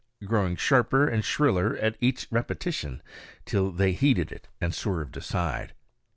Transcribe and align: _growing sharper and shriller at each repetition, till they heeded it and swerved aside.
_growing 0.27 0.55
sharper 0.55 1.07
and 1.07 1.23
shriller 1.23 1.77
at 1.77 1.95
each 1.99 2.25
repetition, 2.31 3.03
till 3.45 3.69
they 3.69 3.91
heeded 3.93 4.31
it 4.31 4.47
and 4.59 4.73
swerved 4.73 5.15
aside. 5.15 5.75